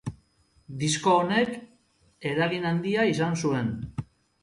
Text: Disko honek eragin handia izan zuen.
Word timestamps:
Disko 0.83 1.13
honek 1.17 1.53
eragin 2.33 2.69
handia 2.73 3.09
izan 3.15 3.43
zuen. 3.47 3.75